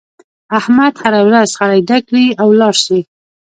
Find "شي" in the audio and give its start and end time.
2.85-2.99